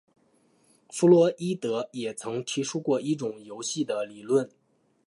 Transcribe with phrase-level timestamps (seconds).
[0.89, 4.49] 弗洛伊德也曾提出过一种游戏的理论。